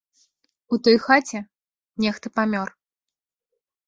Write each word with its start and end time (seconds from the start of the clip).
У 0.75 0.77
той 0.85 0.95
хаце 1.07 1.39
нехта 2.05 2.31
памёр. 2.39 2.67